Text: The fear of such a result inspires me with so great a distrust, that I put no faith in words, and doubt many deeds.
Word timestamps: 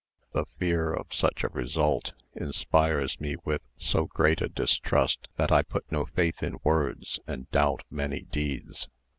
The 0.33 0.47
fear 0.57 0.91
of 0.95 1.13
such 1.13 1.43
a 1.43 1.49
result 1.49 2.13
inspires 2.33 3.19
me 3.21 3.35
with 3.45 3.61
so 3.77 4.07
great 4.07 4.41
a 4.41 4.49
distrust, 4.49 5.27
that 5.35 5.51
I 5.51 5.61
put 5.61 5.91
no 5.91 6.05
faith 6.07 6.41
in 6.41 6.57
words, 6.63 7.19
and 7.27 7.47
doubt 7.51 7.83
many 7.91 8.21
deeds. 8.21 8.89